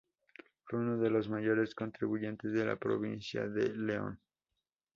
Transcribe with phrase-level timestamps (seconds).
[0.63, 4.19] Fue uno de los mayores contribuyentes de la provincia de León.